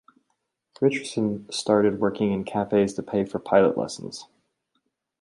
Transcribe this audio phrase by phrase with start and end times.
[0.81, 4.25] Richardson started working in cafes to pay for pilot lessons.